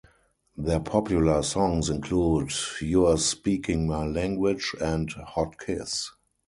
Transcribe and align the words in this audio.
Their 0.57 0.79
popular 0.79 1.43
songs 1.43 1.91
include 1.91 2.51
"You're 2.79 3.19
Speaking 3.19 3.85
My 3.85 4.03
Language" 4.03 4.73
and 4.81 5.11
"Hot 5.11 5.59
Kiss". 5.59 6.09